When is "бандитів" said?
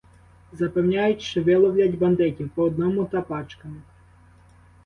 1.97-2.49